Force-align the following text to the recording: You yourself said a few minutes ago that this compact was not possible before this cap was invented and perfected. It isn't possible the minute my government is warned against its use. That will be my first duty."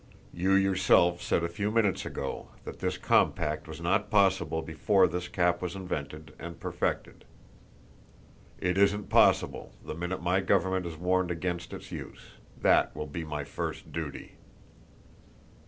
You 0.33 0.53
yourself 0.53 1.21
said 1.21 1.43
a 1.43 1.47
few 1.47 1.69
minutes 1.69 2.07
ago 2.07 2.47
that 2.65 2.79
this 2.79 2.97
compact 2.97 3.67
was 3.67 3.79
not 3.79 4.09
possible 4.09 4.63
before 4.63 5.07
this 5.07 5.27
cap 5.27 5.61
was 5.61 5.75
invented 5.75 6.33
and 6.39 6.59
perfected. 6.59 7.23
It 8.59 8.79
isn't 8.79 9.09
possible 9.11 9.73
the 9.85 9.93
minute 9.93 10.23
my 10.23 10.39
government 10.39 10.87
is 10.87 10.97
warned 10.97 11.29
against 11.29 11.71
its 11.71 11.91
use. 11.91 12.31
That 12.59 12.95
will 12.95 13.05
be 13.05 13.23
my 13.23 13.43
first 13.43 13.91
duty." 13.93 14.37